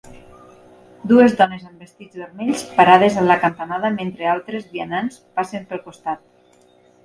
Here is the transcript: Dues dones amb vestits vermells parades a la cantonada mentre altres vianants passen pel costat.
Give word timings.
Dues 1.11 1.35
dones 1.41 1.65
amb 1.67 1.83
vestits 1.83 2.21
vermells 2.23 2.65
parades 2.79 3.19
a 3.23 3.27
la 3.27 3.37
cantonada 3.45 3.95
mentre 4.01 4.33
altres 4.35 4.69
vianants 4.75 5.23
passen 5.41 5.71
pel 5.73 5.87
costat. 5.89 6.29